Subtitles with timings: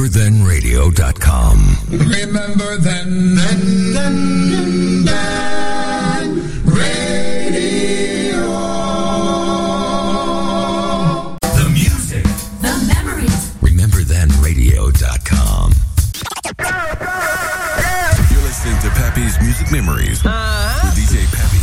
[0.00, 1.76] RememberThenRadio.com.
[1.90, 8.48] Remember then, then, then, then, radio.
[11.42, 12.24] The music.
[12.62, 13.50] The memories.
[13.60, 15.74] RememberThenRadio.com.
[18.30, 20.94] You're listening to Pappy's Music Memories with uh-huh.
[20.96, 21.60] DJ Pappy,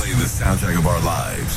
[0.00, 1.51] playing the soundtrack of our lives.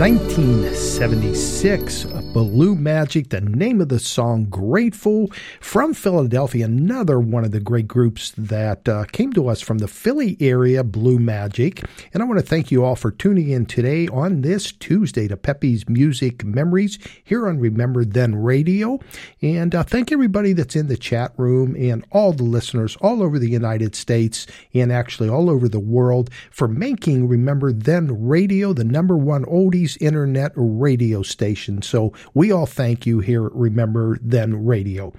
[0.00, 2.06] 1976,
[2.40, 7.86] Blue Magic, the name of the song Grateful from Philadelphia, another one of the great
[7.86, 11.82] groups that uh, came to us from the Philly area, Blue Magic.
[12.14, 15.36] And I want to thank you all for tuning in today on this Tuesday to
[15.36, 19.00] Pappy's Music Memories here on Remember Then Radio.
[19.42, 23.38] And uh, thank everybody that's in the chat room and all the listeners all over
[23.38, 28.84] the United States and actually all over the world for making Remember Then Radio the
[28.84, 31.82] number one oldies internet radio station.
[31.82, 35.12] So we all thank you here at Remember Then Radio.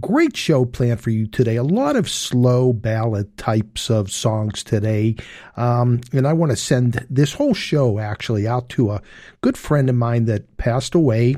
[0.00, 1.56] Great show planned for you today.
[1.56, 5.16] A lot of slow ballad types of songs today.
[5.56, 9.02] Um, and I want to send this whole show actually out to a
[9.40, 11.36] good friend of mine that passed away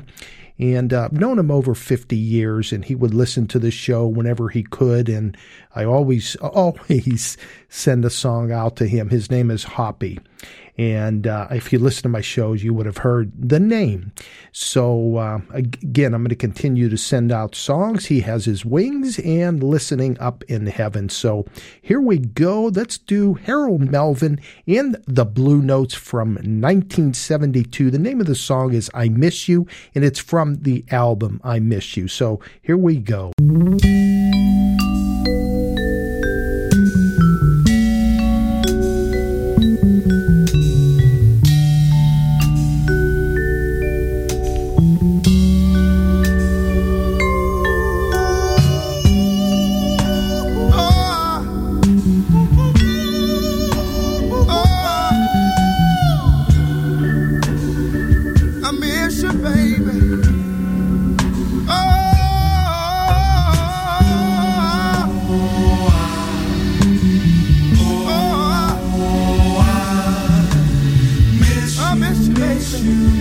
[0.57, 4.07] and uh, I've known him over 50 years and he would listen to the show
[4.07, 5.35] whenever he could and
[5.75, 7.37] I always always
[7.69, 10.19] send a song out to him his name is Hoppy
[10.77, 14.11] and uh, if you listen to my shows, you would have heard the name.
[14.51, 18.07] So, uh, again, I'm going to continue to send out songs.
[18.07, 21.07] He has his wings and listening up in heaven.
[21.09, 21.45] So,
[21.81, 22.65] here we go.
[22.65, 27.91] Let's do Harold Melvin in the Blue Notes from 1972.
[27.91, 31.59] The name of the song is I Miss You, and it's from the album I
[31.59, 32.07] Miss You.
[32.07, 33.31] So, here we go.
[72.83, 73.14] you.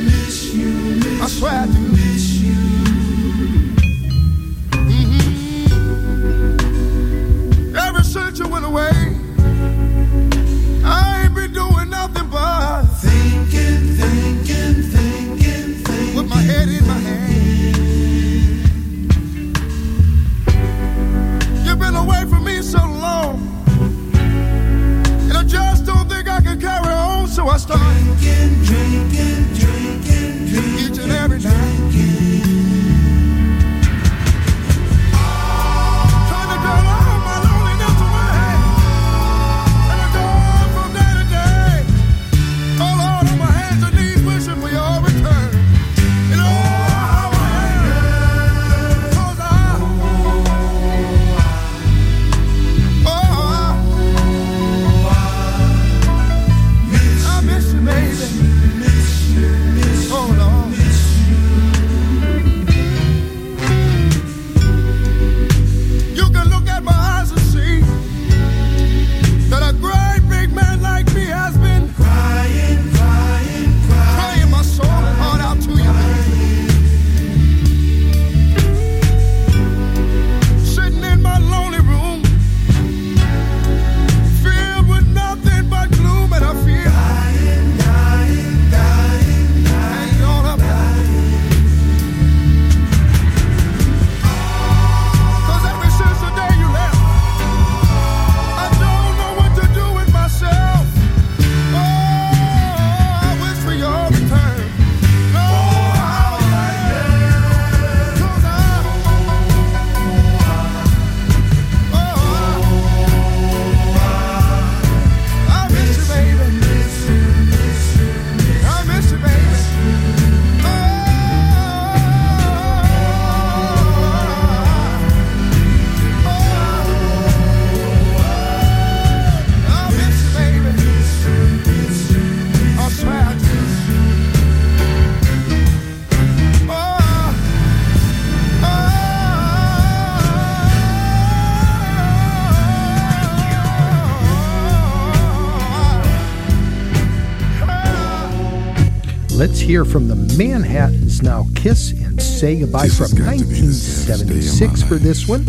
[149.64, 155.40] Hear from the Manhattans now Kiss and Say Goodbye this from 1976 for this one.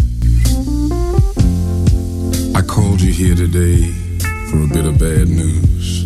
[2.56, 3.92] I called you here today
[4.50, 6.06] for a bit of bad news.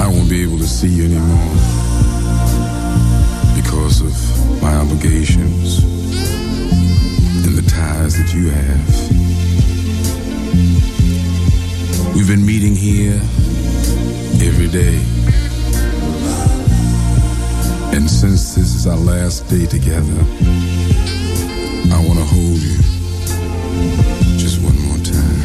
[0.00, 1.56] I won't be able to see you anymore
[3.60, 5.82] because of my obligations
[7.44, 9.11] and the ties that you have.
[12.14, 13.14] We've been meeting here
[14.46, 14.96] every day.
[17.96, 20.20] And since this is our last day together,
[21.90, 22.76] I want to hold you
[24.36, 25.40] just one more time.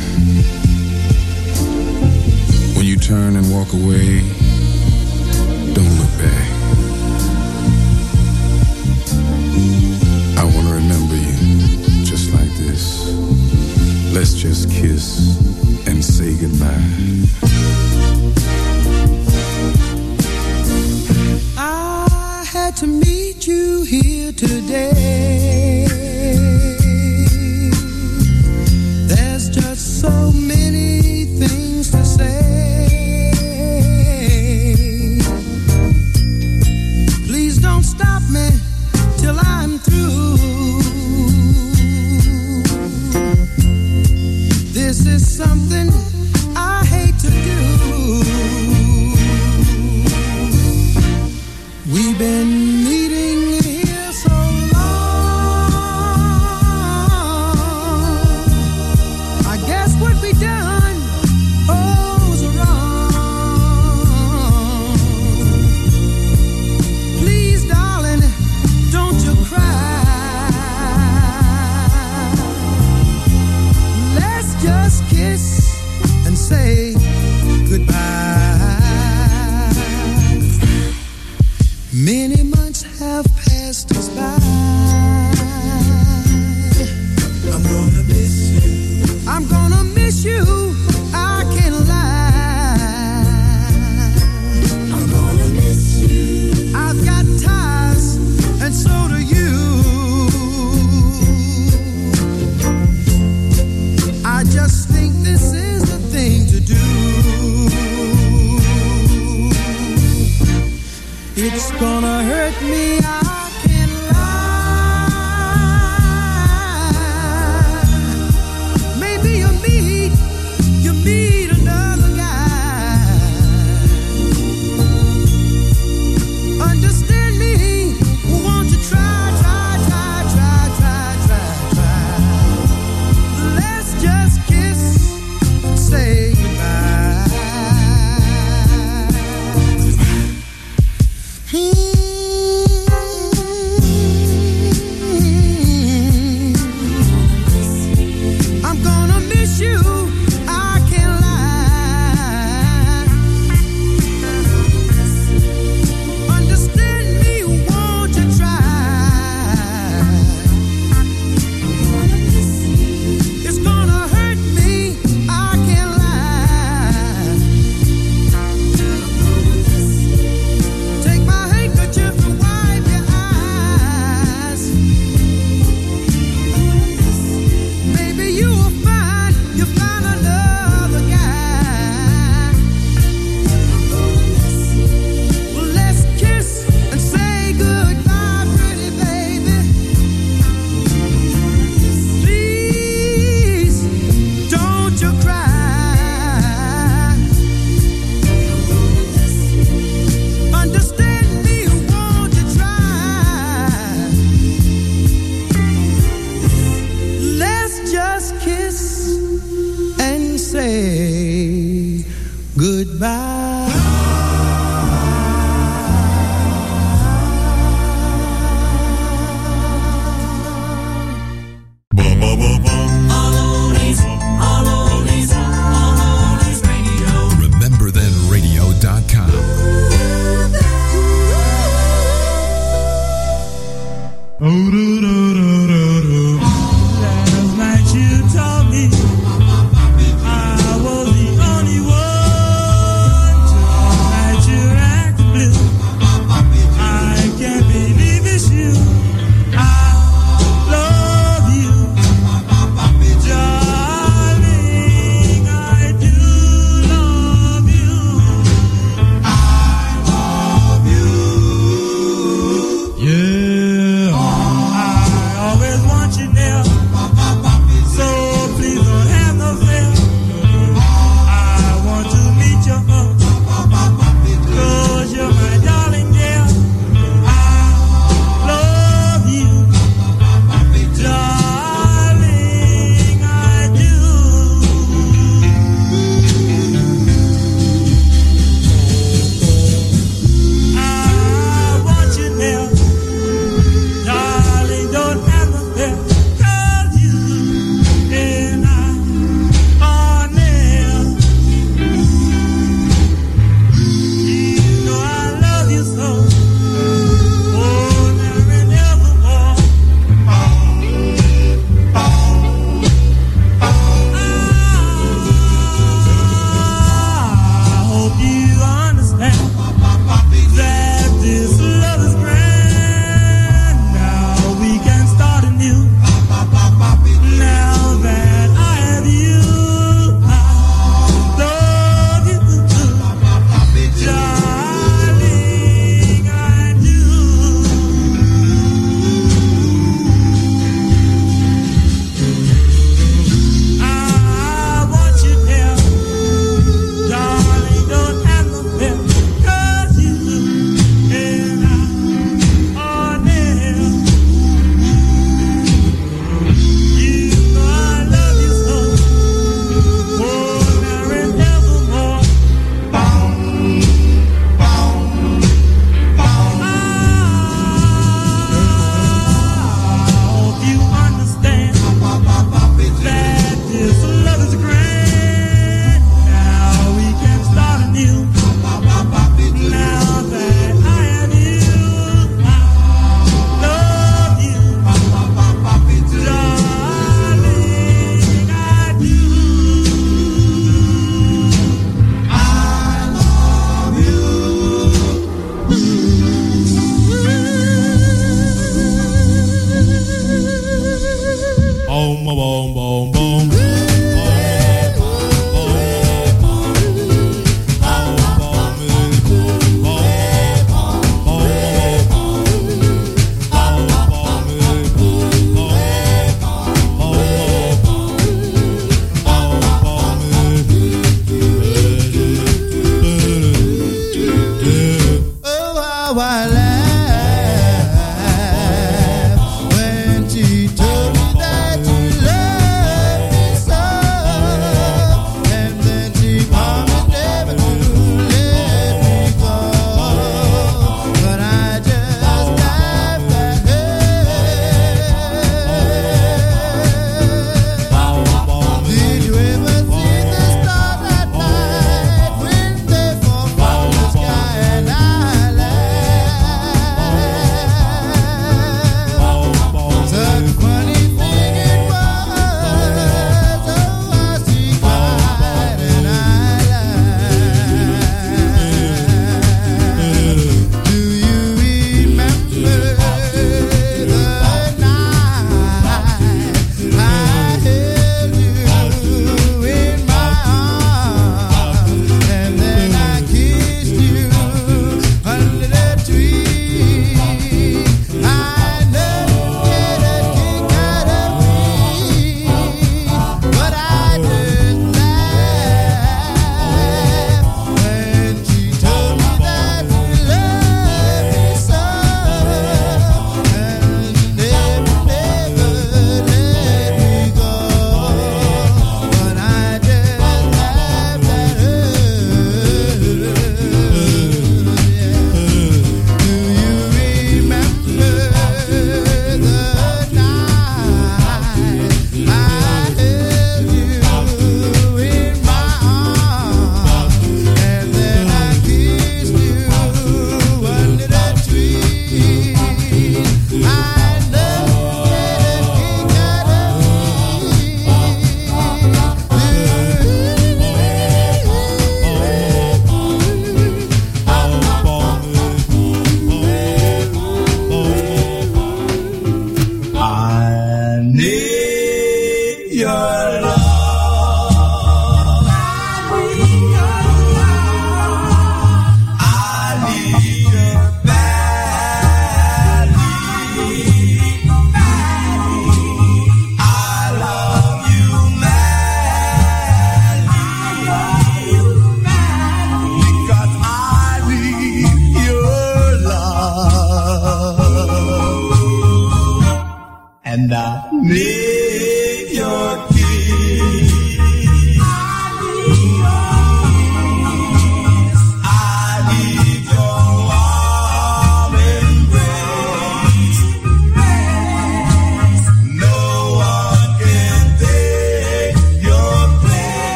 [2.76, 4.20] When you turn and walk away,
[5.74, 6.48] don't look back.
[10.38, 13.10] I want to remember you just like this.
[14.14, 15.47] Let's just kiss
[16.08, 17.47] say goodbye.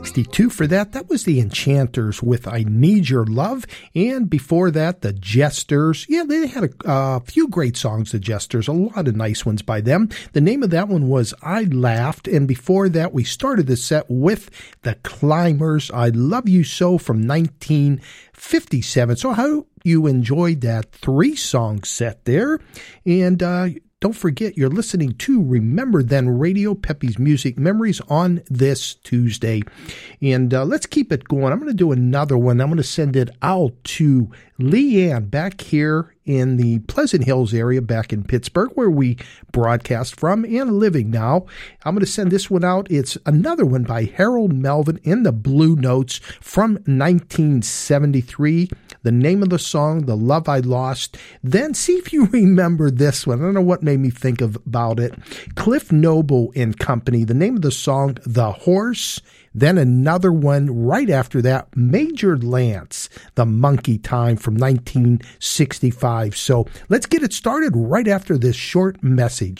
[0.00, 0.92] 1962 for that.
[0.92, 3.66] That was the Enchanters with I Need Your Love.
[3.94, 6.06] And before that, the Jesters.
[6.08, 9.82] Yeah, they had a few great songs, the Jesters, a lot of nice ones by
[9.82, 10.08] them.
[10.32, 12.26] The name of that one was I Laughed.
[12.26, 14.48] And before that, we started the set with
[14.82, 19.16] the Climbers, I Love You So from 1957.
[19.16, 22.58] So, how you enjoyed that three song set there.
[23.04, 23.68] And uh,
[24.00, 29.60] don't forget, you're listening to Remember Then Radio, Pappy's Music Memories on this Tuesday.
[30.22, 31.52] And uh, let's keep it going.
[31.52, 32.62] I'm going to do another one.
[32.62, 37.82] I'm going to send it out to Leanne back here in the Pleasant Hills area
[37.82, 39.18] back in Pittsburgh, where we
[39.52, 41.44] broadcast from and living now.
[41.84, 42.90] I'm going to send this one out.
[42.90, 48.70] It's another one by Harold Melvin in the Blue Notes from 1973.
[49.02, 51.16] The name of the song, The Love I Lost.
[51.42, 53.40] Then see if you remember this one.
[53.40, 55.14] I don't know what made me think of, about it.
[55.54, 57.24] Cliff Noble and Company.
[57.24, 59.20] The name of the song, The Horse.
[59.54, 66.36] Then another one right after that, Major Lance, The Monkey Time from 1965.
[66.36, 69.59] So let's get it started right after this short message.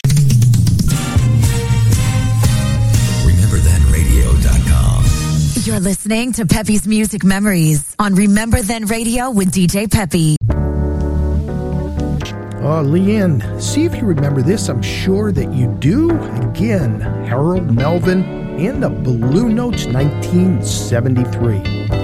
[5.62, 10.36] You're listening to Pappy's Music Memories on Remember Then Radio with DJ Peppy.
[12.62, 14.70] Oh, ah, Leanne, see if you remember this.
[14.70, 16.12] I'm sure that you do.
[16.48, 18.24] Again, Harold Melvin
[18.58, 21.99] and the Blue Notes 1973.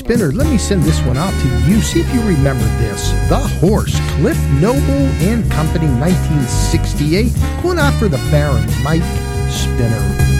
[0.00, 0.32] Spinner.
[0.32, 1.82] Let me send this one out to you.
[1.82, 3.10] See if you remember this.
[3.28, 7.62] The Horse, Cliff Noble and Company, 1968.
[7.62, 9.02] Going out for the Baron, Mike
[9.50, 10.39] Spinner.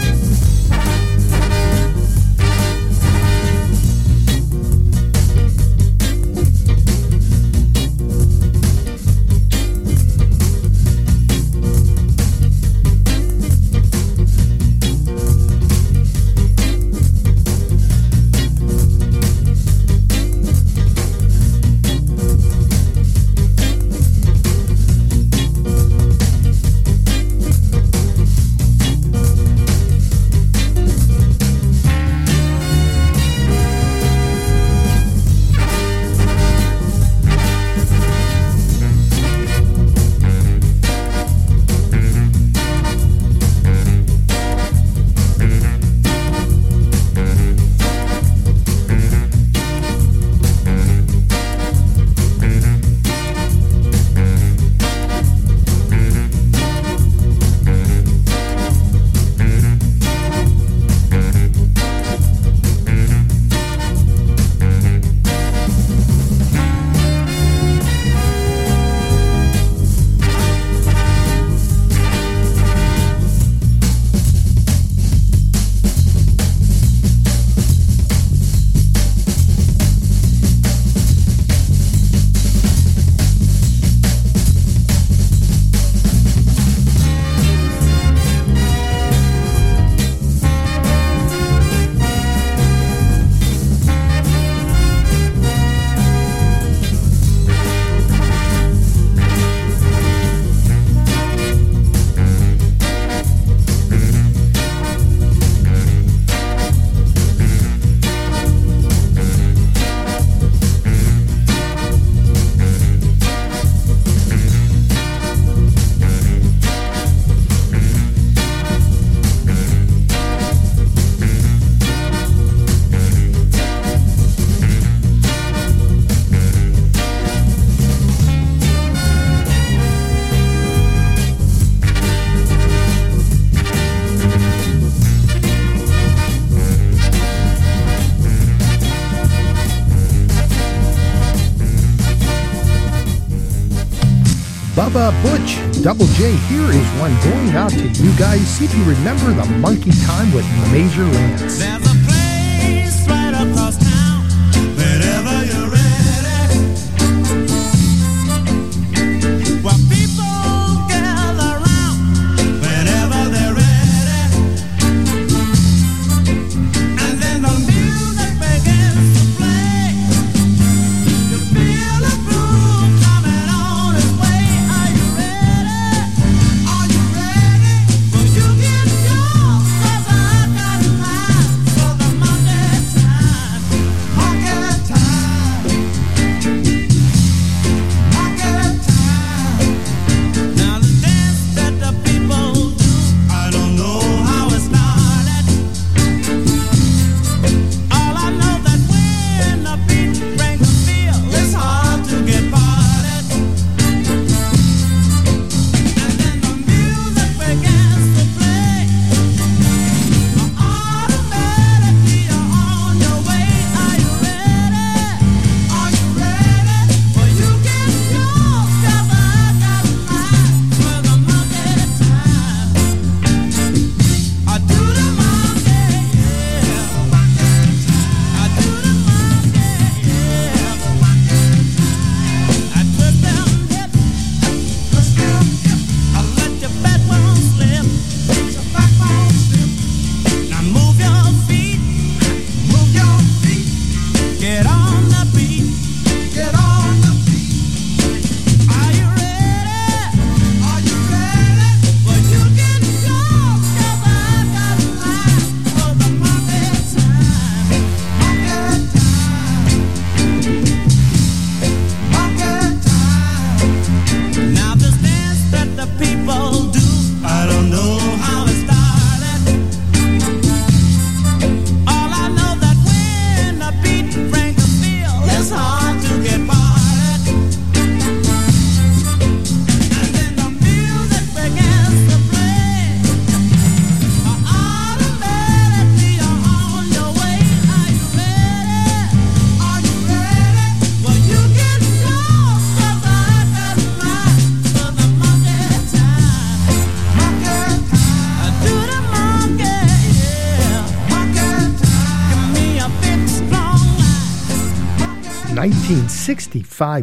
[145.81, 148.47] Double J, here is one going out to you guys.
[148.47, 151.90] See if you remember the monkey time with Major Lance.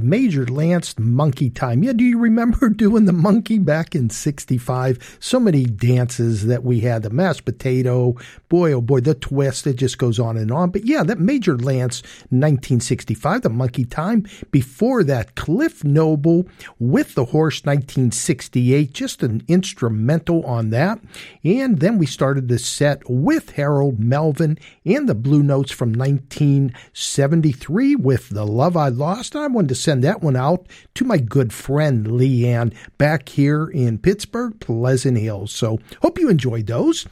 [0.03, 1.83] Major Lance Monkey Time.
[1.83, 5.19] Yeah, do you remember doing the monkey back in 65?
[5.21, 8.17] So many dances that we had the mashed potato,
[8.49, 10.71] boy, oh boy, the twist, it just goes on and on.
[10.71, 14.27] But yeah, that Major Lance 1965, the monkey time.
[14.51, 21.01] Before that, Cliff Noble with the horse 1968, just an instrumental on that.
[21.45, 27.95] And then we started the set with Harold Melvin and the Blue Notes from 1973
[27.95, 29.18] with The Love I Lost.
[29.19, 33.99] I wanted to send that one out to my good friend Leanne back here in
[33.99, 35.53] Pittsburgh, Pleasant Hills.
[35.53, 37.07] So hope you enjoyed those.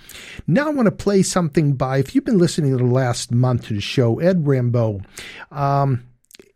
[0.47, 3.67] Now I want to play something by, if you've been listening to the last month
[3.67, 5.05] to the show, Ed Rambeau.
[5.51, 6.05] Um,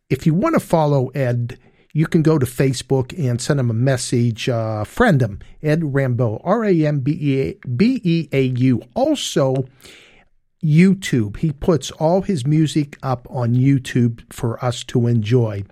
[0.08, 1.58] if you want to follow Ed,
[1.92, 4.48] you can go to Facebook and send him a message.
[4.48, 7.58] Uh, friend him, Ed Rambeau, R A M B
[8.04, 8.82] E A U.
[8.94, 9.66] Also,
[10.62, 11.38] YouTube.
[11.38, 15.64] He puts all his music up on YouTube for us to enjoy.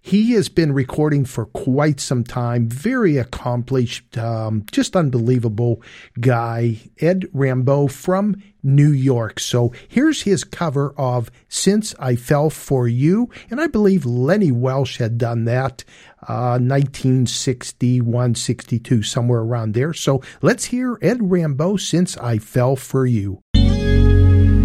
[0.00, 2.68] He has been recording for quite some time.
[2.68, 5.80] Very accomplished, um, just unbelievable
[6.20, 9.40] guy, Ed Rambeau from New York.
[9.40, 13.30] So here's his cover of Since I Fell for You.
[13.50, 15.84] And I believe Lenny Welch had done that
[16.28, 19.94] uh, 1961, 62, somewhere around there.
[19.94, 23.43] So let's hear Ed Rambeau, Since I Fell for You.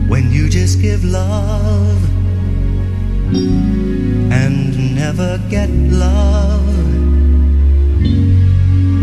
[0.10, 2.04] When you just give love
[4.32, 6.68] and never get love,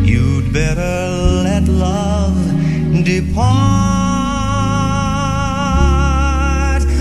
[0.04, 1.08] you'd better
[1.44, 2.36] let love
[3.04, 3.46] depart.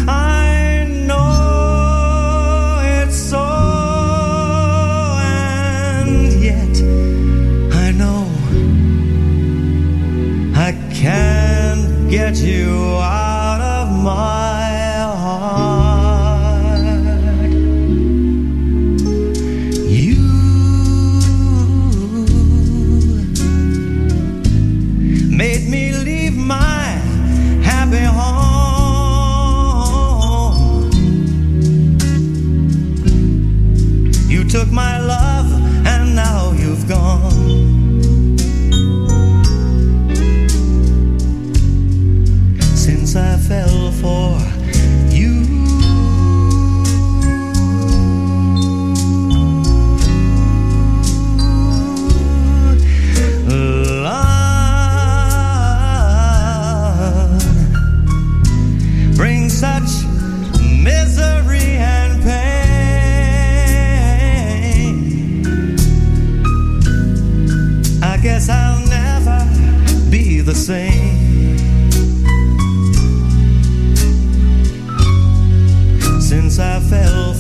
[0.07, 3.43] I know it's so,
[5.19, 6.77] and yet
[7.73, 8.27] I know
[10.55, 13.34] I can't get you out
[14.05, 14.54] my
[76.57, 77.34] I fell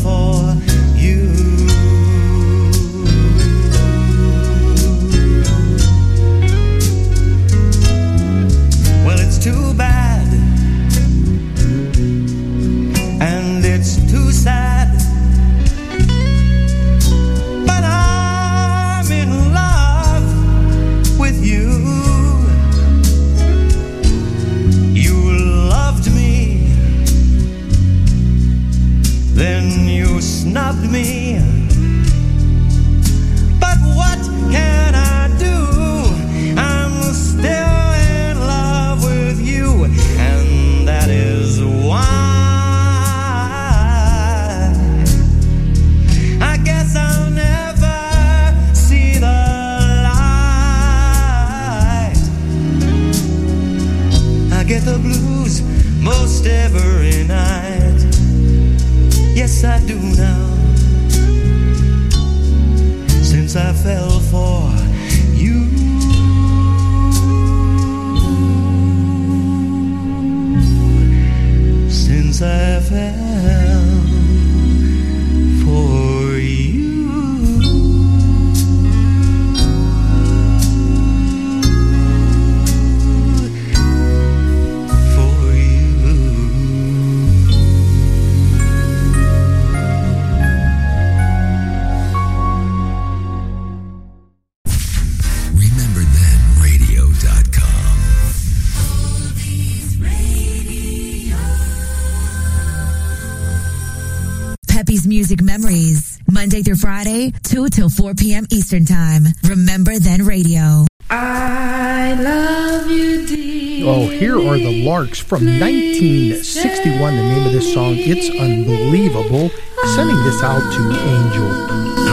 [106.75, 108.45] through Friday, 2 till 4 p.m.
[108.51, 109.25] Eastern Time.
[109.43, 110.85] Remember Then Radio.
[111.09, 113.85] I love you, dear.
[113.87, 117.15] Oh, here are the Larks from 1961.
[117.15, 119.49] The name of this song, It's Unbelievable.
[119.95, 122.04] Sending this out to Angel.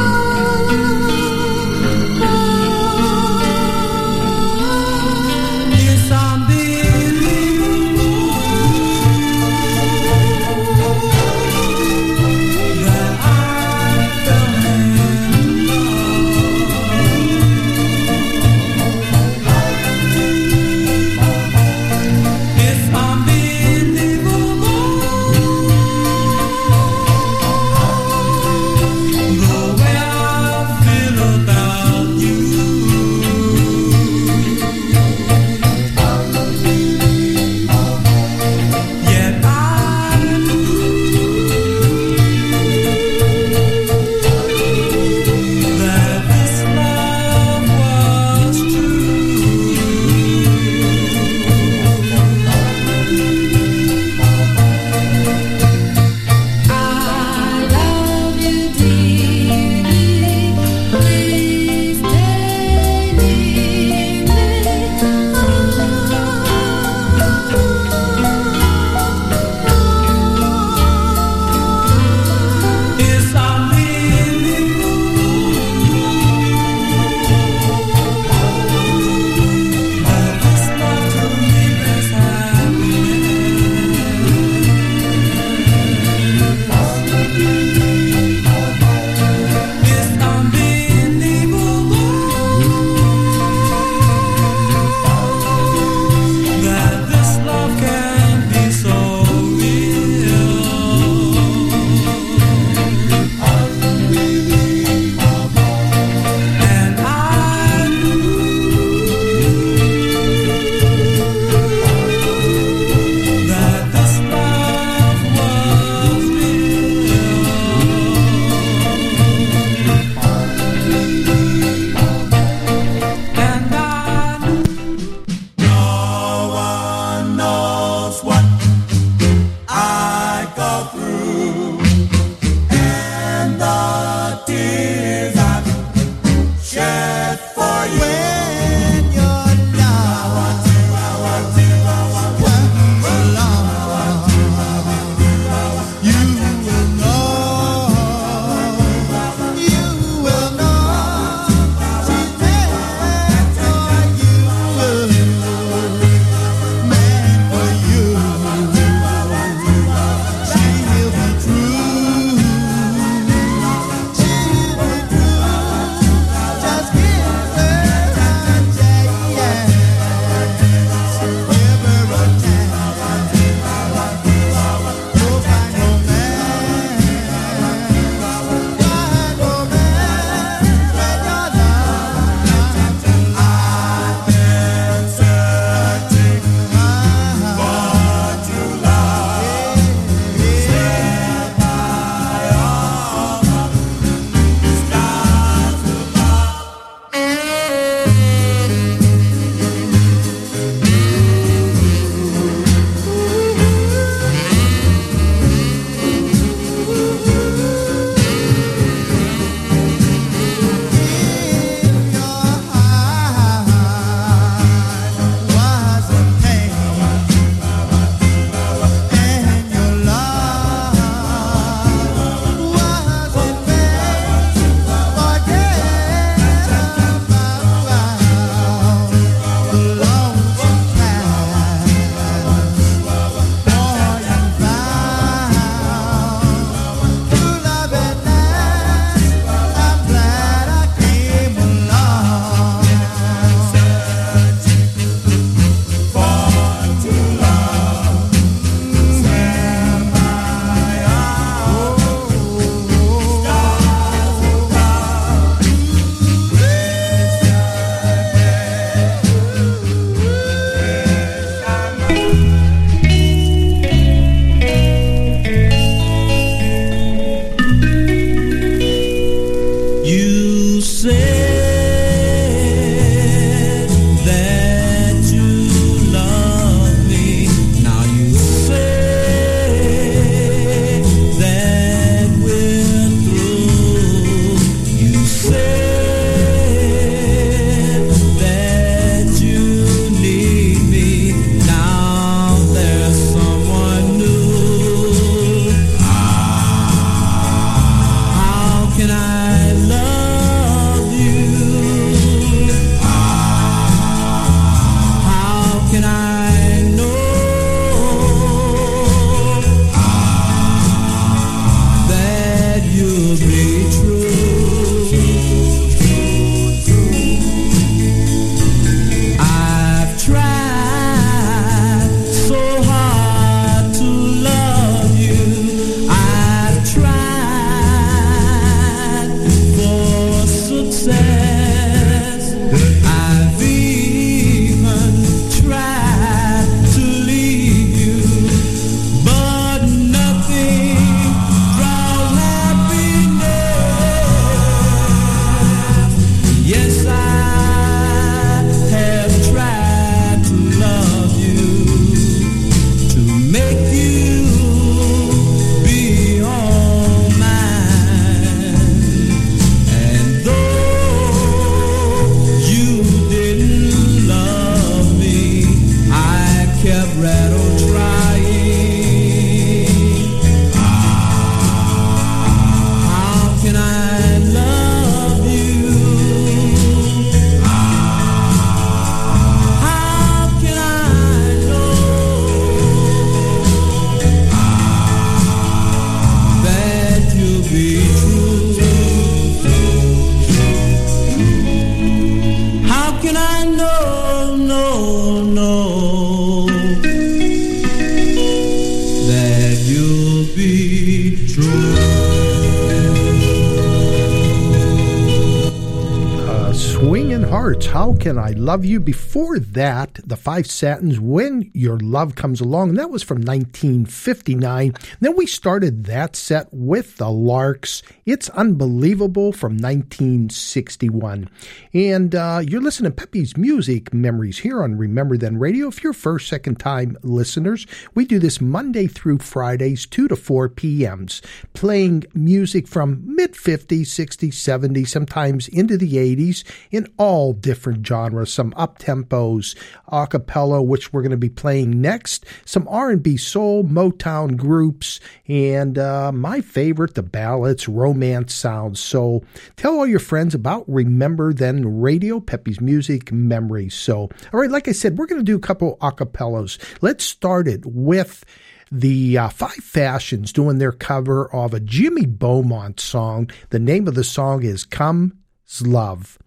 [408.72, 409.00] Love You?
[409.00, 412.88] Before that, The Five Satins, When Your Love Comes Along.
[412.88, 414.94] And that was from 1959.
[415.20, 421.50] Then we started that set with The Larks, It's Unbelievable from 1961.
[421.92, 425.88] And uh, you're listening to Pappy's Music Memories here on Remember Then Radio.
[425.88, 430.68] If you're first, second time listeners, we do this Monday through Fridays, 2 to 4
[430.68, 431.42] p.m.s,
[431.72, 436.62] playing music from mid 50s, 60s, 70s, sometimes into the 80s
[436.92, 442.00] in all different genres, some up tempos, a cappella, which we're going to be playing
[442.00, 445.18] next, some R&B soul, Motown groups,
[445.48, 449.00] and uh, my favorite, the ballads, romance sounds.
[449.00, 449.42] So
[449.76, 453.94] tell all your friends about Remember Then Radio, Pappy's Music Memories.
[453.94, 456.78] So, all right, like I said, we're going to do a couple acapellas.
[457.00, 458.44] Let's start it with
[458.90, 463.50] the uh, Five Fashions doing their cover of a Jimmy Beaumont song.
[463.70, 465.32] The name of the song is Comes
[465.80, 466.38] Love.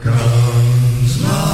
[0.00, 1.53] Come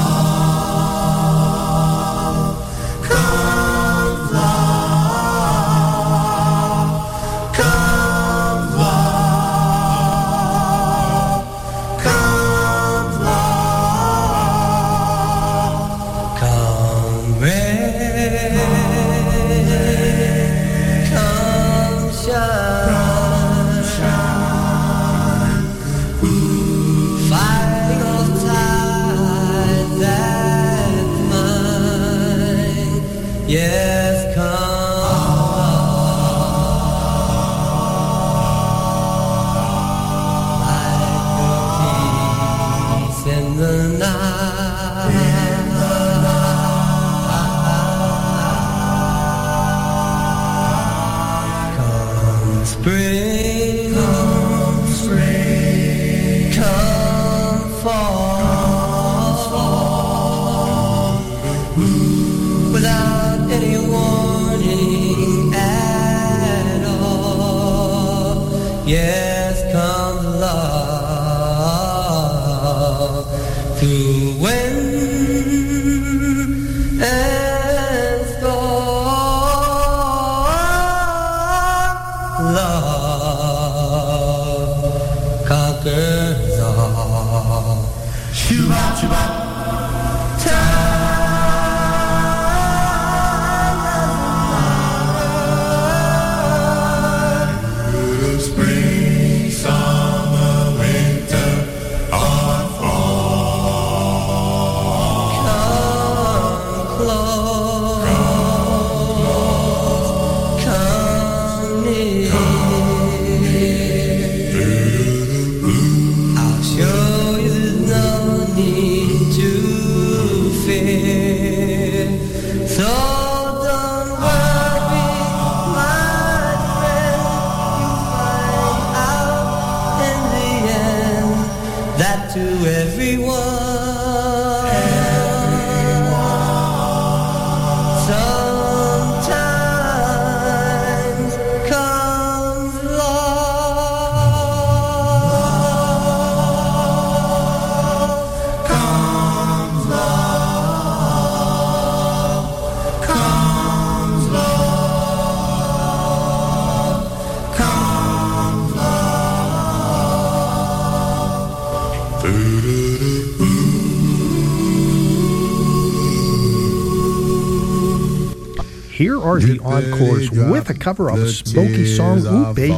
[170.80, 172.26] cover of the spooky Song.
[172.26, 172.74] Ooh, baby,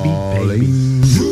[0.59, 1.32] baby.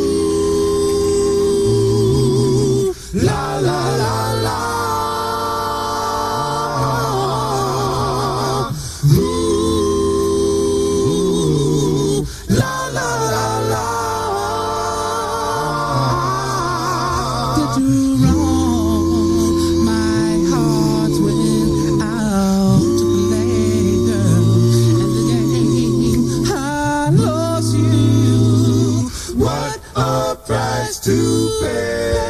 [30.31, 32.21] a price to pay.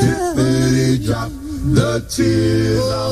[0.00, 1.34] Tiffany dropped
[1.74, 3.09] the tears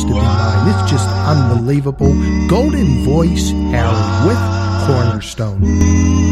[0.00, 0.68] to be mine.
[0.68, 2.12] It's just unbelievable.
[2.48, 4.38] Golden Voice Harry with
[4.86, 6.31] Cornerstone.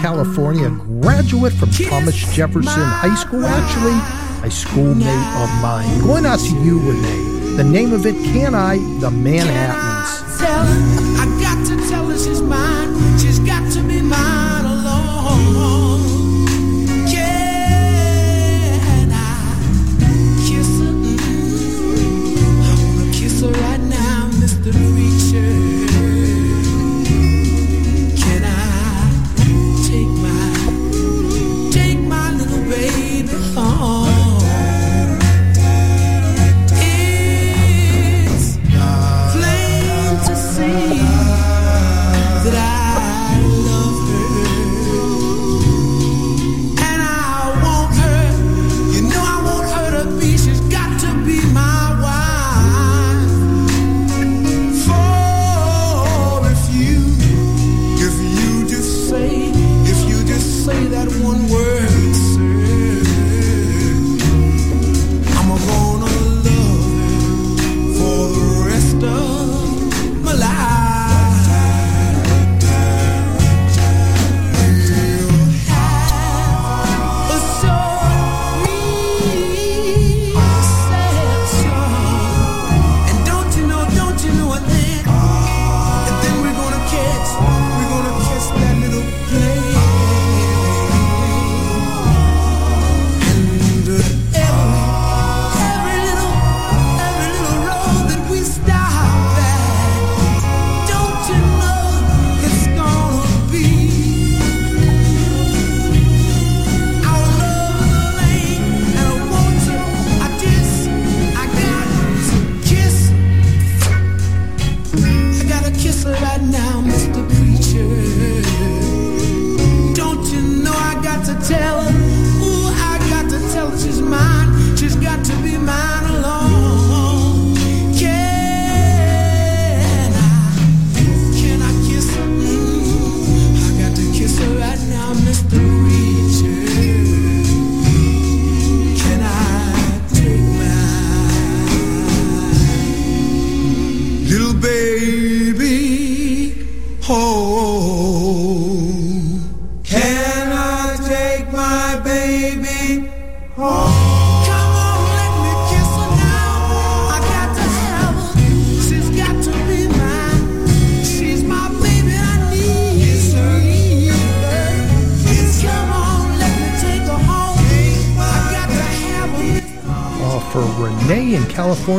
[0.00, 0.70] California, a
[1.02, 3.98] graduate from Thomas Jefferson High School, actually,
[4.46, 6.00] a schoolmate of mine.
[6.00, 7.56] Going out to you, Renee.
[7.56, 8.78] The name of it, Can I?
[9.00, 10.40] The Manhattans.
[10.40, 12.79] I got to tell us his mind.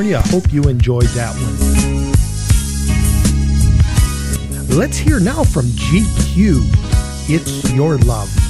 [0.02, 0.18] California.
[0.18, 1.58] I hope you enjoyed that one.
[4.78, 6.62] Let's hear now from GQ.
[7.30, 8.41] It's your love.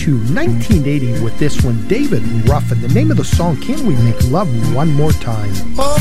[0.00, 2.80] Into 1980 with this one, David Ruffin.
[2.80, 5.52] The name of the song, Can We Make Love One More Time?
[5.76, 5.98] Oh,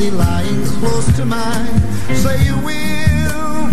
[0.00, 1.80] body lying close to mine.
[2.14, 3.66] Say you will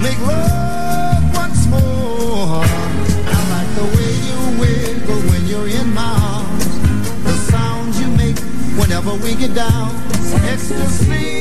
[0.00, 2.62] make love once more.
[3.26, 6.66] I like the way you wiggle when you're in my arms.
[7.24, 8.38] The sounds you make
[8.78, 9.90] whenever we get down.
[10.52, 11.33] Ecstasy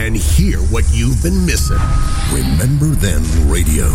[0.00, 1.76] and hear what you've been missing.
[2.32, 3.86] Remember Then Radio.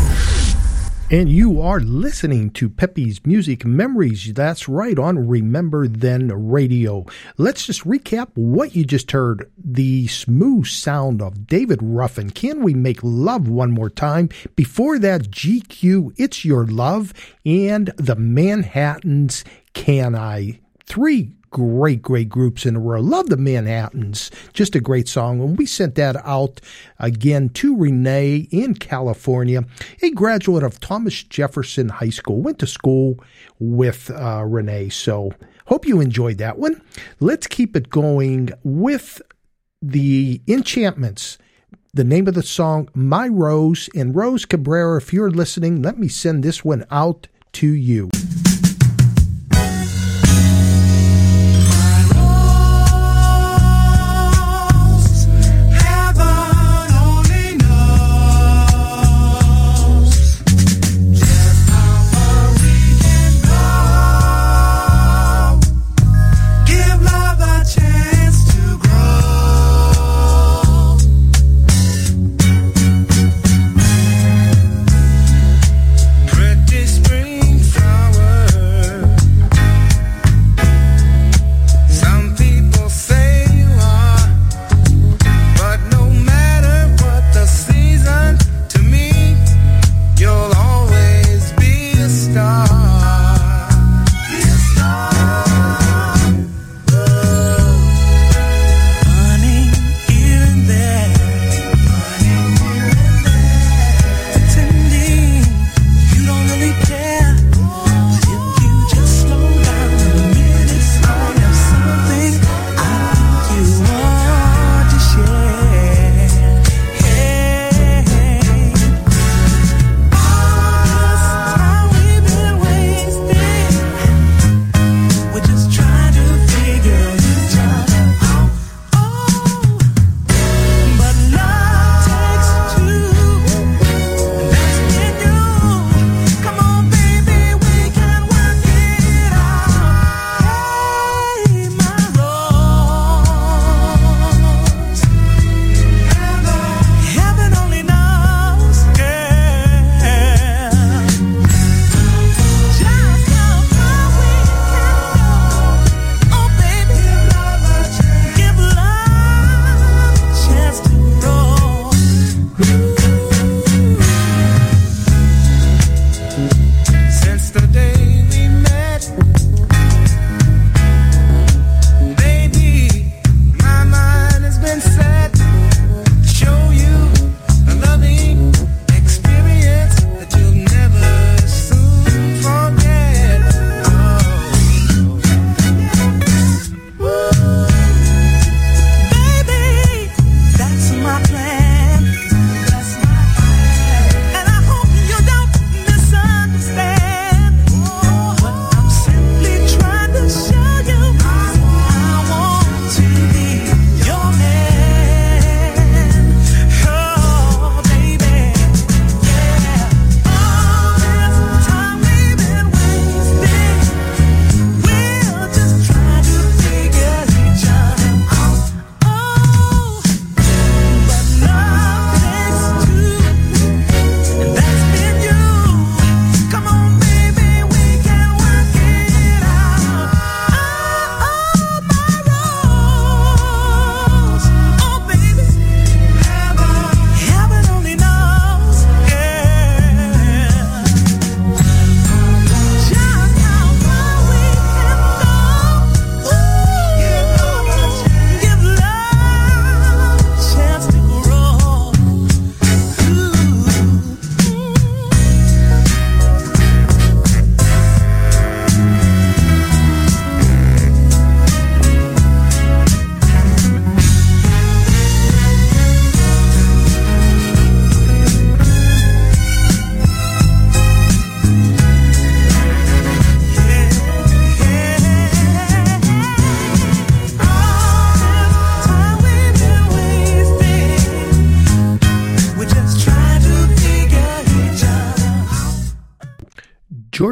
[1.10, 4.32] And you are listening to Pappy's Music Memories.
[4.36, 7.08] That's right on Remember Then Radio.
[7.38, 9.52] Let's just recap what you just heard.
[9.58, 12.30] The smooth sound of David Ruffin.
[12.30, 14.30] Can we make love one more time?
[14.56, 19.44] Before that, GQ, It's Your Love, and the Manhattans,
[19.74, 20.60] Can I?
[20.86, 23.00] Three great, great groups in a row.
[23.00, 24.30] Love the Manhattans.
[24.52, 25.40] Just a great song.
[25.40, 26.60] And we sent that out
[27.00, 29.64] again to Renee in California,
[30.04, 32.42] a graduate of Thomas Jefferson High School.
[32.42, 33.24] Went to school
[33.58, 34.90] with uh, Renee.
[34.90, 35.32] So
[35.68, 36.82] hope you enjoyed that one.
[37.22, 39.22] Let's keep it going with
[39.82, 41.38] the enchantments.
[41.94, 43.90] The name of the song, My Rose.
[43.96, 48.10] And Rose Cabrera, if you're listening, let me send this one out to you.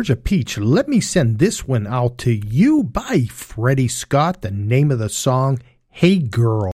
[0.03, 4.41] Georgia Peach, let me send this one out to you by Freddie Scott.
[4.41, 6.73] The name of the song, Hey Girl.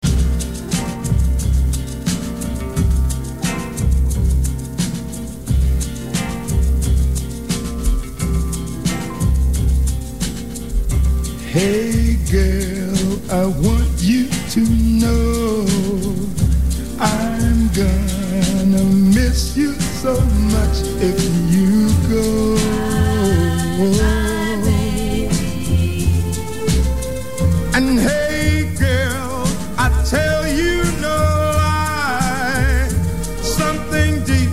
[11.49, 15.65] Hey girl, I want you to know
[16.97, 18.83] I'm gonna
[19.13, 21.19] miss you so much if
[21.51, 22.66] you go.
[23.79, 23.93] And
[27.99, 29.45] hey girl,
[29.77, 31.15] I tell you no
[31.61, 32.87] lie,
[33.43, 34.49] something deep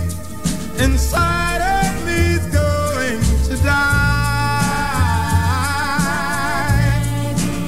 [0.79, 3.81] inside of me's going to die.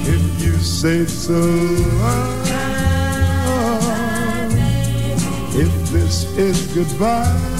[0.06, 1.42] If you say so.
[5.58, 7.57] If this is goodbye.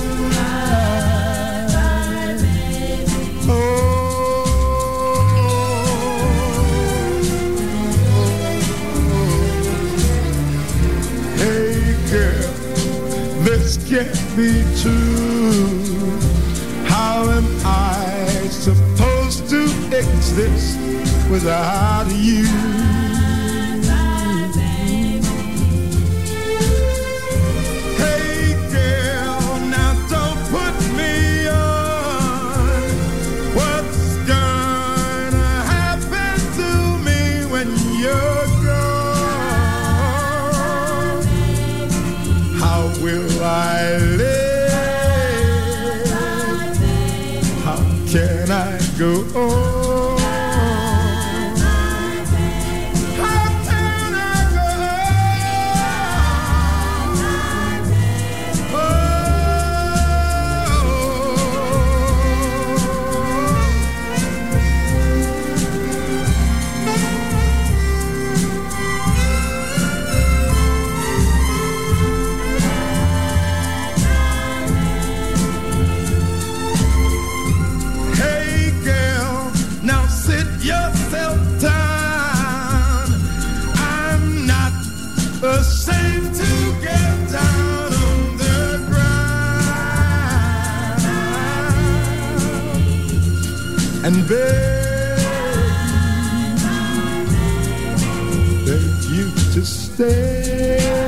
[13.88, 16.18] Can't be true.
[16.84, 19.62] How am I supposed to
[19.96, 20.78] exist
[21.30, 22.77] without you?
[94.08, 95.18] And beg,
[98.64, 101.07] beg you to stay.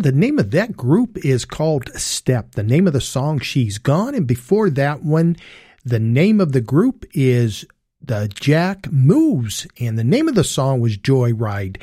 [0.00, 2.52] Yeah, the name of that group is called Step.
[2.52, 4.14] The name of the song, She's Gone.
[4.14, 5.36] And before that one,
[5.84, 7.66] the name of the group is
[8.00, 11.76] the Jack Moves, and the name of the song was Joyride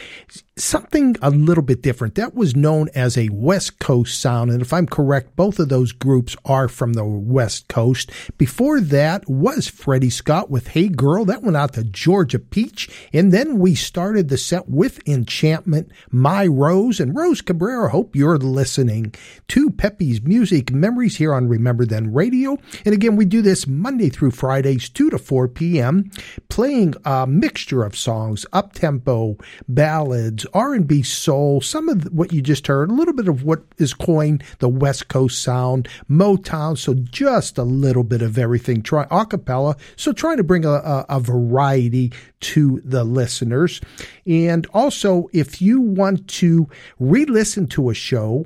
[0.57, 2.15] something a little bit different.
[2.15, 4.51] That was known as a West Coast sound.
[4.51, 8.11] And if I'm correct, both of those groups are from the West Coast.
[8.37, 11.25] Before that was Freddie Scott with Hey Girl.
[11.25, 12.89] That went out to Georgia Peach.
[13.13, 17.89] And then we started the set with Enchantment, My Rose, and Rose Cabrera.
[17.89, 19.13] Hope you're listening
[19.49, 22.57] to Pappy's Music Memories here on Remember Then Radio.
[22.85, 26.09] And again, we do this Monday through Fridays, 2 to 4 p.m.,
[26.49, 32.67] playing a mixture of songs, up tempo, ballads, R&B soul, some of what you just
[32.67, 37.57] heard, a little bit of what is coined the West Coast sound, Motown, so just
[37.57, 38.81] a little bit of everything.
[38.81, 43.81] Try acapella, so trying to bring a, a, a variety to the listeners.
[44.25, 46.67] And also, if you want to
[46.99, 48.45] re-listen to a show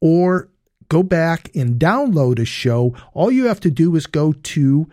[0.00, 0.48] or
[0.88, 4.88] go back and download a show, all you have to do is go to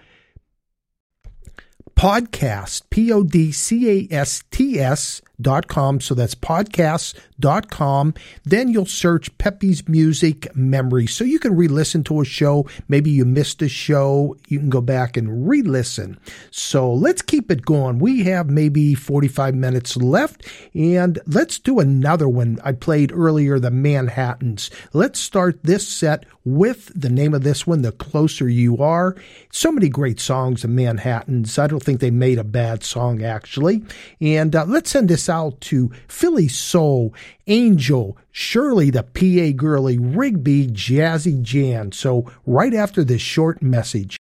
[1.95, 5.99] podcast, P O D C A S T S dot com.
[5.99, 8.13] So that's podcasts.com.
[8.43, 11.07] Then you'll search Pappy's Music Memory.
[11.07, 12.67] So you can re listen to a show.
[12.87, 14.37] Maybe you missed a show.
[14.47, 16.19] You can go back and re listen.
[16.51, 17.99] So let's keep it going.
[17.99, 22.59] We have maybe 45 minutes left and let's do another one.
[22.63, 24.69] I played earlier, the Manhattans.
[24.93, 29.15] Let's start this set with the name of this one, The Closer You Are.
[29.51, 31.57] So many great songs, the Manhattans.
[31.57, 33.83] I don't think they made a bad song, actually.
[34.19, 35.29] And uh, let's send this
[35.61, 37.13] to Philly Soul,
[37.47, 41.91] Angel, Shirley, the PA Girly, Rigby, Jazzy Jan.
[41.91, 44.17] So, right after this short message.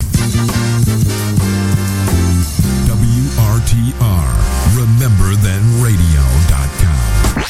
[2.89, 4.29] WRTR,
[4.77, 7.43] Remember Then Radio.com.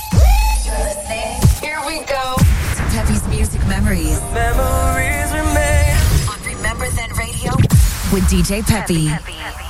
[0.66, 1.42] You're listening.
[1.62, 2.36] Here we go.
[2.38, 4.22] To Pappy's Music Memories.
[4.34, 5.98] Memories remain.
[6.30, 7.52] On Remember Then Radio
[8.14, 9.10] with DJ Pappy.
[9.10, 9.69] The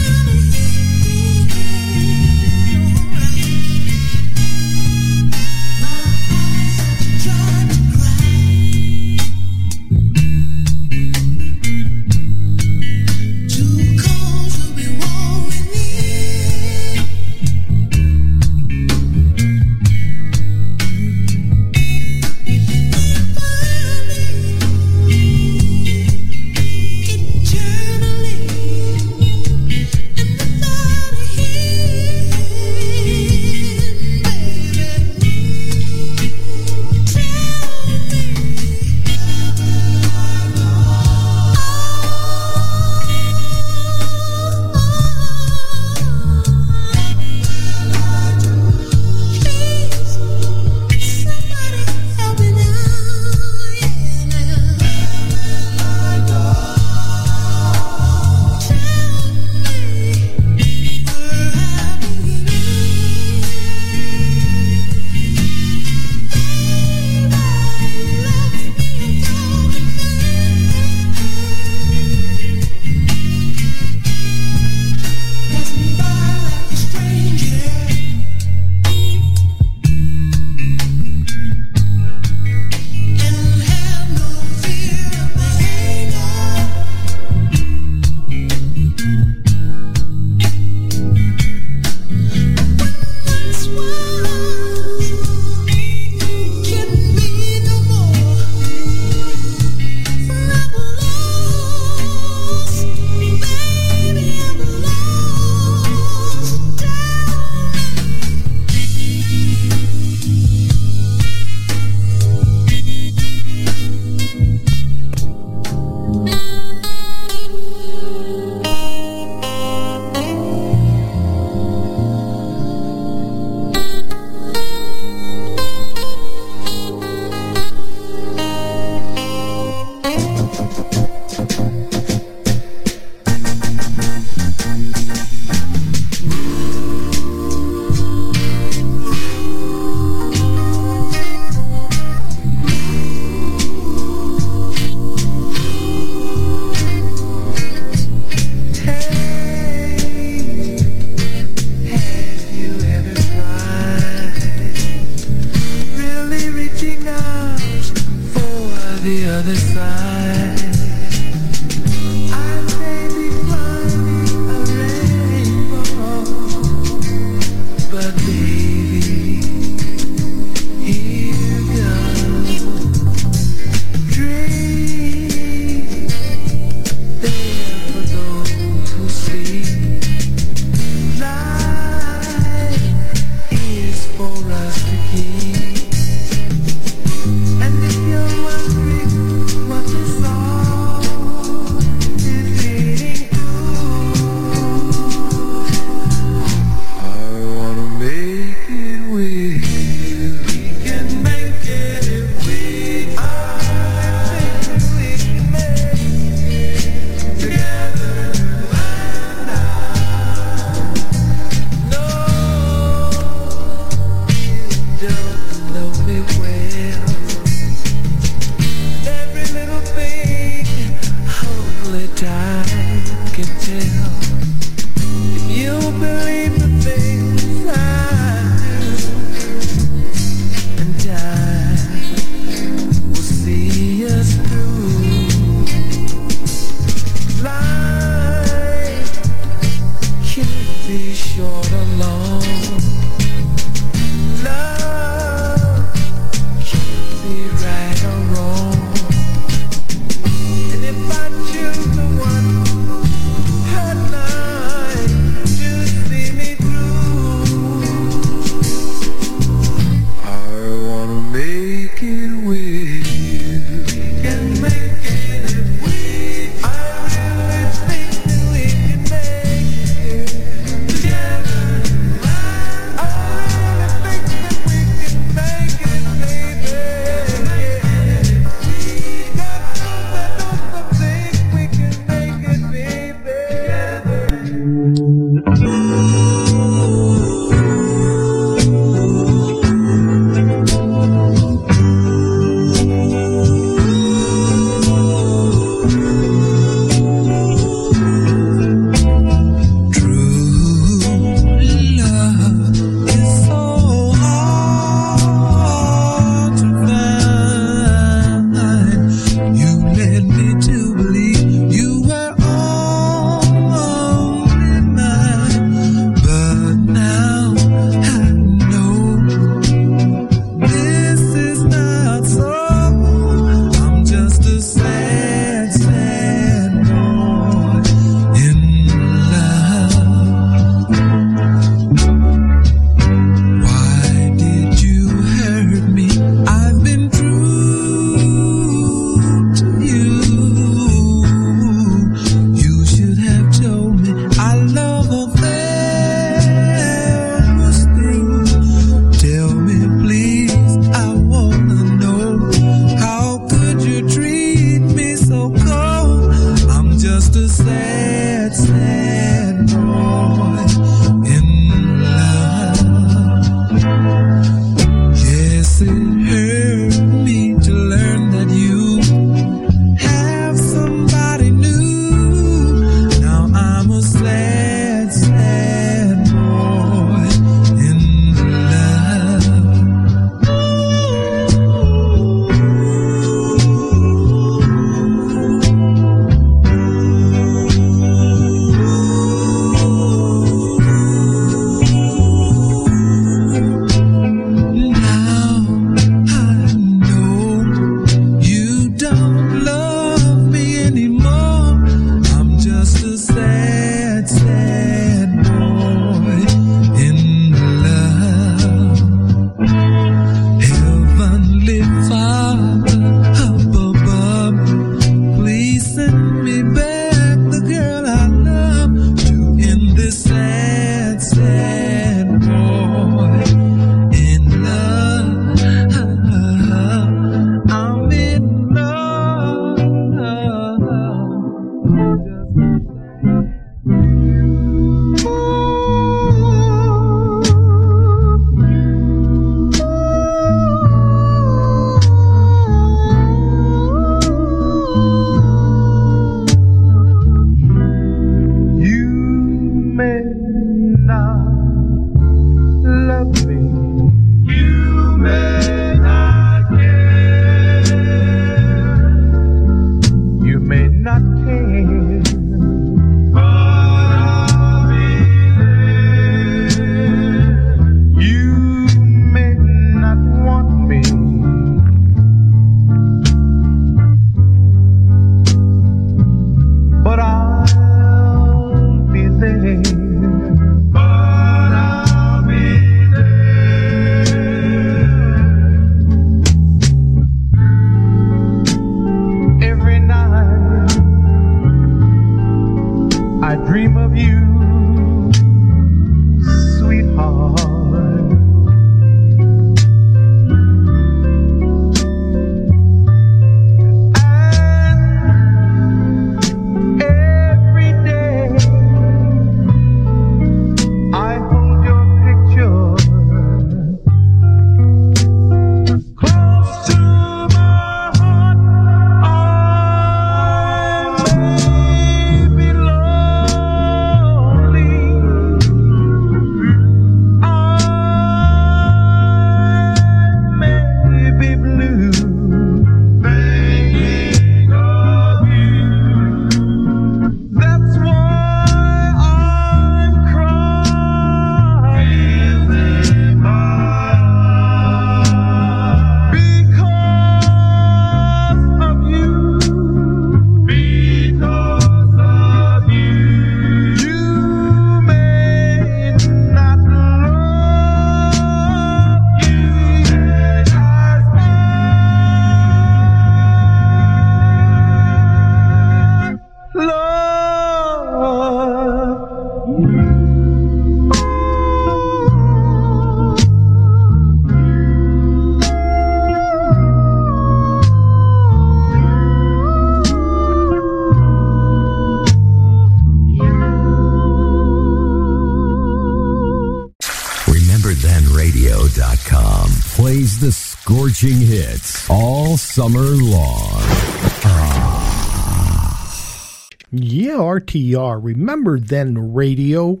[597.52, 598.18] RTR.
[598.22, 600.00] Remember then radio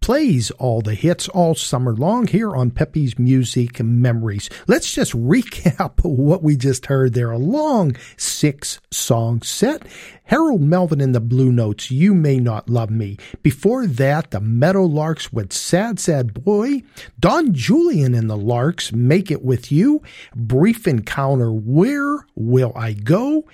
[0.00, 4.48] plays all the hits all summer long here on Pappy's Music Memories.
[4.66, 7.32] Let's just recap what we just heard there.
[7.32, 9.82] A long six song set.
[10.24, 13.18] Harold Melvin and the Blue Notes, You May Not Love Me.
[13.42, 16.82] Before that, the Meadowlarks with Sad Sad Boy.
[17.20, 20.02] Don Julian and the Larks, Make It With You.
[20.34, 23.44] Brief Encounter, Where Will I Go?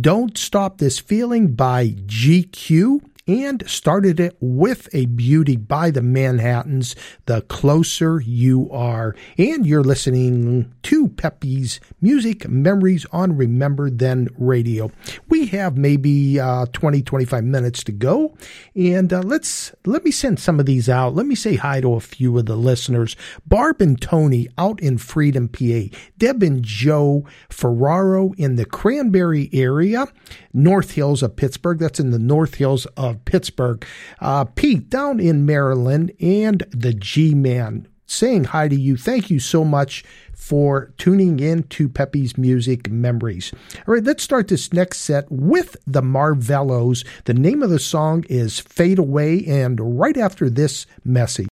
[0.00, 6.94] Don't Stop This Feeling by GQ and started it with a beauty by the Manhattans,
[7.26, 9.14] The Closer You Are.
[9.38, 14.90] And you're listening to Pappy's Music Memories on Remember Then Radio.
[15.28, 18.36] We have maybe uh, 20, 25 minutes to go.
[18.74, 21.14] And uh, let's, let me send some of these out.
[21.14, 23.16] Let me say hi to a few of the listeners.
[23.46, 25.96] Barb and Tony out in Freedom, PA.
[26.18, 30.06] Deb and Joe Ferraro in the Cranberry area.
[30.52, 31.78] North Hills of Pittsburgh.
[31.78, 33.84] That's in the North Hills of Pittsburgh.
[34.20, 38.96] Uh, Pete down in Maryland and the G Man saying hi to you.
[38.96, 40.04] Thank you so much
[40.34, 43.52] for tuning in to Pappy's Music Memories.
[43.86, 47.04] All right, let's start this next set with the Marvellos.
[47.24, 51.48] The name of the song is Fade Away, and right after this message.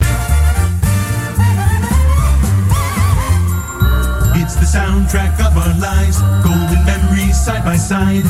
[4.34, 8.26] It's the soundtrack of our lives, golden memories side by side.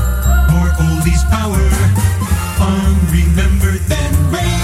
[0.52, 1.58] More oldies power
[2.62, 4.61] on Remember Then.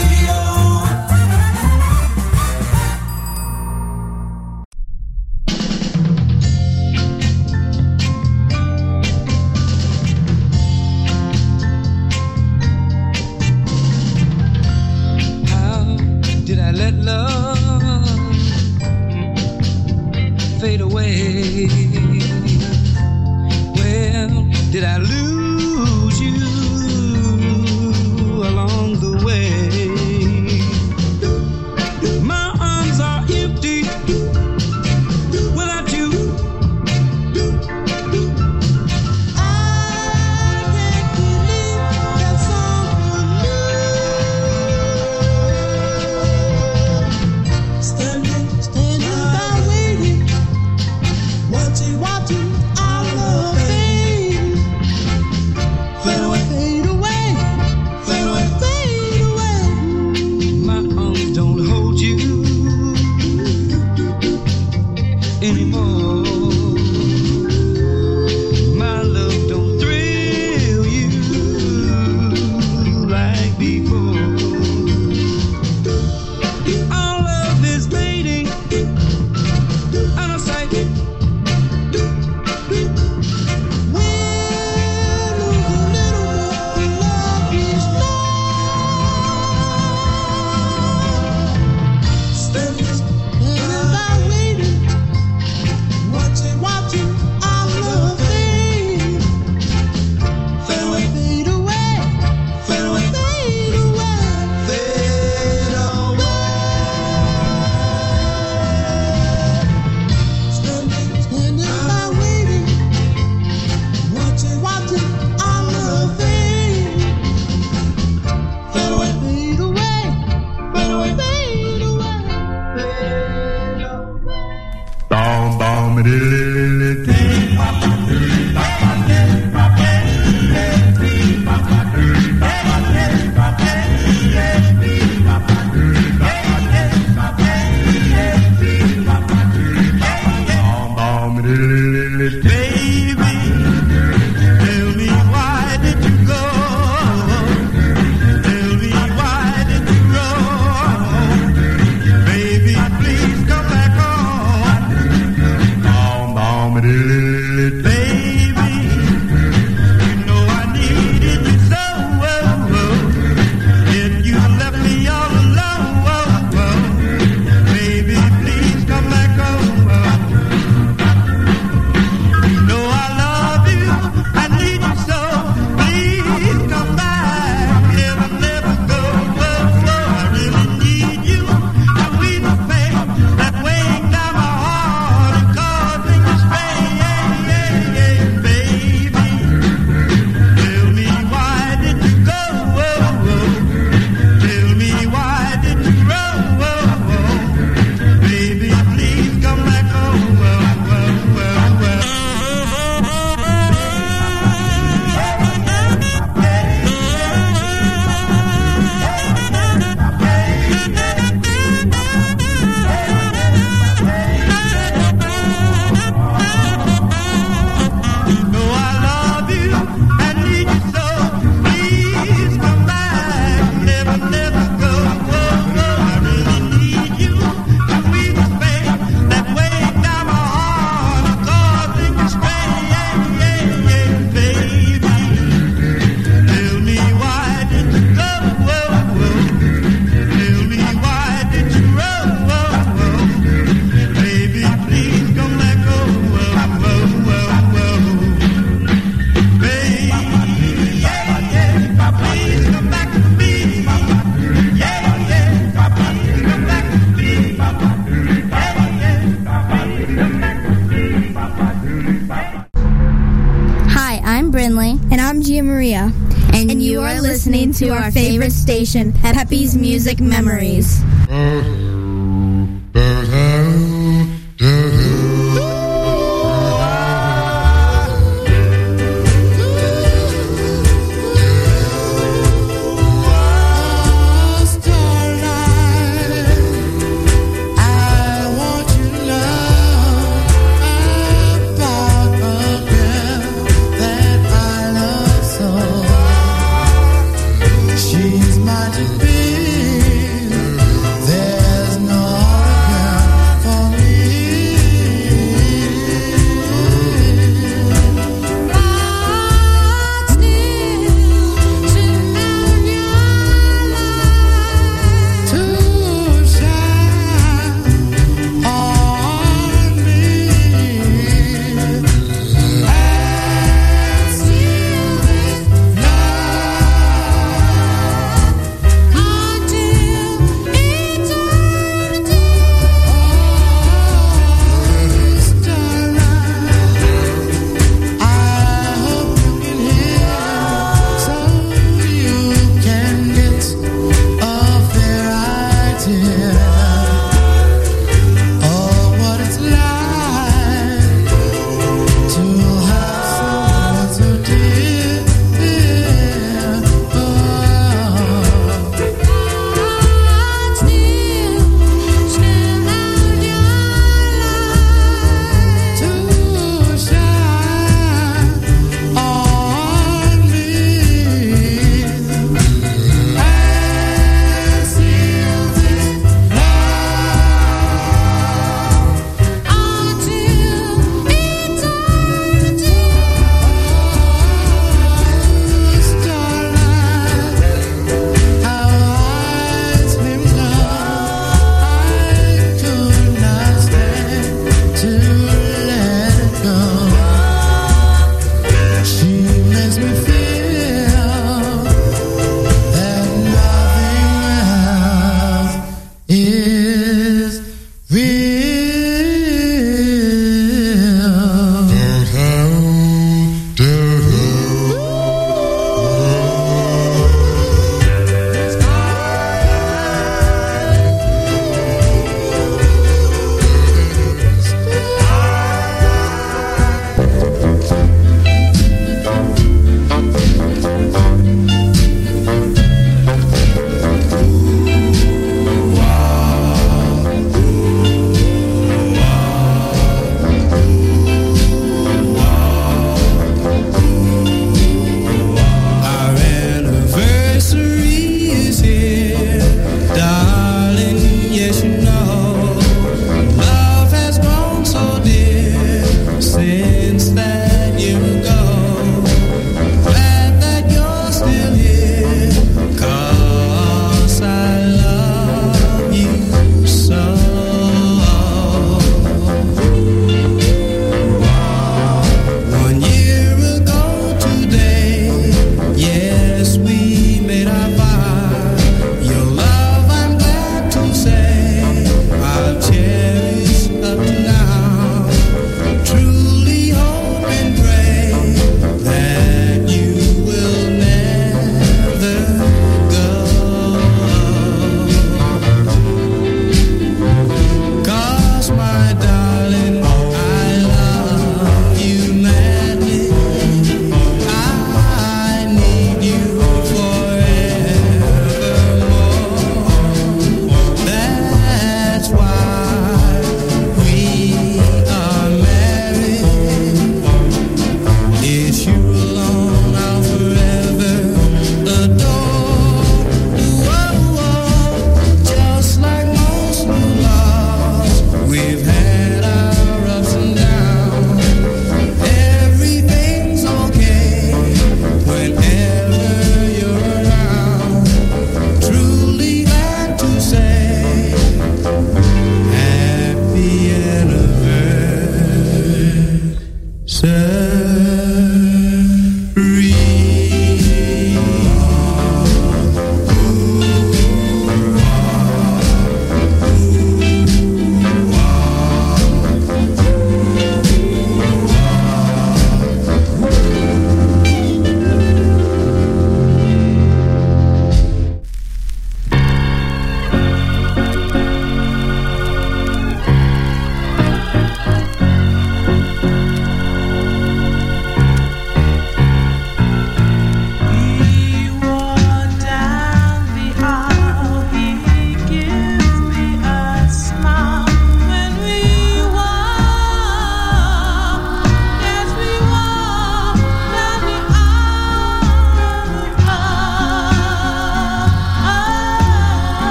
[267.78, 271.00] To our favorite station, Pappy's Music Memories.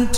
[0.00, 0.12] I've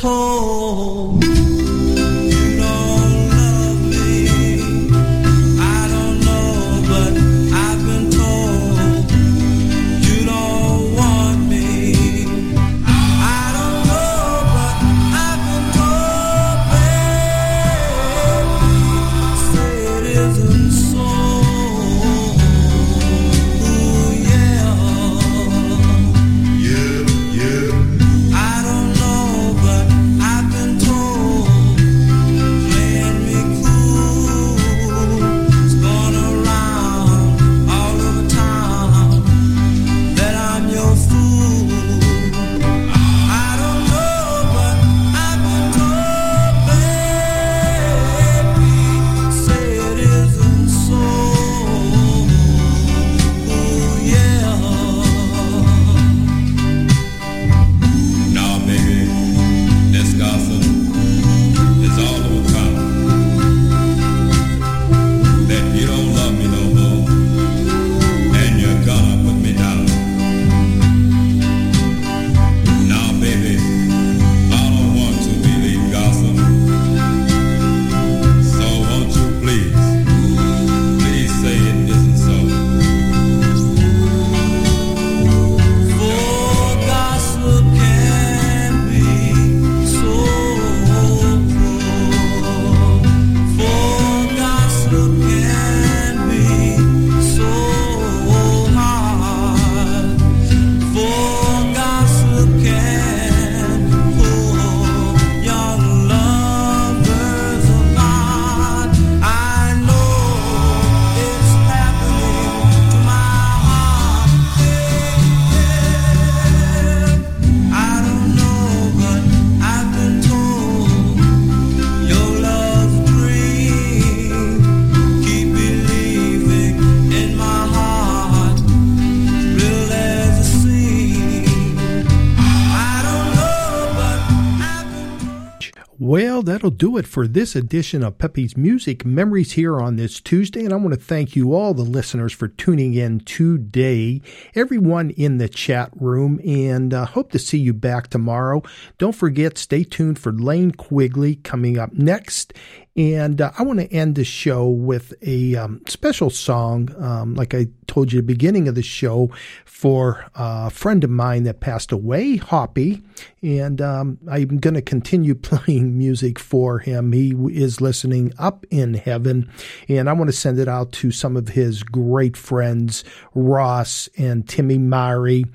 [137.00, 140.64] it for this edition of Pappy's Music Memories here on this Tuesday.
[140.64, 144.20] And I want to thank you all, the listeners, for tuning in today,
[144.54, 148.62] everyone in the chat room, and uh, hope to see you back tomorrow.
[148.98, 152.52] Don't forget, stay tuned for Lane Quigley coming up next.
[152.96, 157.54] And uh, I want to end the show with a um, special song, um, like
[157.54, 159.30] I told you at the beginning of the show,
[159.64, 163.02] for uh, a friend of mine that passed away, Hoppy.
[163.42, 167.12] And um, I'm going to continue playing music for him.
[167.12, 169.50] He is listening up in heaven.
[169.88, 173.04] And I want to send it out to some of his great friends,
[173.34, 175.46] Ross and Timmy Mari,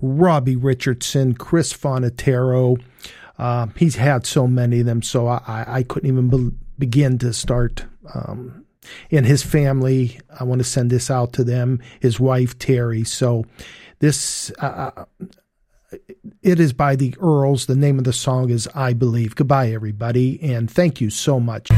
[0.00, 2.80] Robbie Richardson, Chris Fonatero.
[3.36, 6.28] Uh, he's had so many of them, so I, I couldn't even
[6.78, 7.84] begin to start.
[8.14, 8.64] Um,
[9.10, 13.04] and his family, I want to send this out to them, his wife, Terry.
[13.04, 13.44] So
[14.00, 15.06] this, uh,
[16.42, 17.66] it is by the Earls.
[17.66, 19.36] The name of the song is I Believe.
[19.36, 21.70] Goodbye, everybody, and thank you so much.